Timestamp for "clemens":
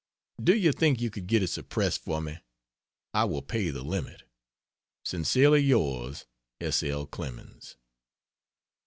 7.05-7.75